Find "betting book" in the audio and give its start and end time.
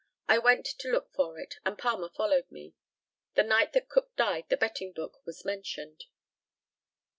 4.57-5.23